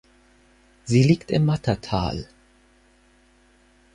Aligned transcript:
Sie 0.85 1.03
liegt 1.03 1.29
im 1.29 1.45
Mattertal. 1.45 2.25